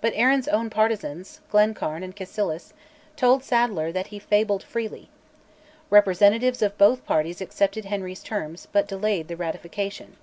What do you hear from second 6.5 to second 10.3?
of both parties accepted Henry's terms, but delayed the ratification.